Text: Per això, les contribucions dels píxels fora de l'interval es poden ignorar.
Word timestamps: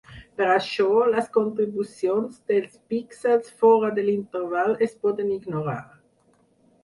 Per 0.39 0.45
això, 0.51 0.85
les 1.15 1.27
contribucions 1.35 2.39
dels 2.53 2.79
píxels 2.93 3.53
fora 3.63 3.91
de 3.99 4.05
l'interval 4.07 4.75
es 4.87 4.95
poden 5.05 5.33
ignorar. 5.37 5.79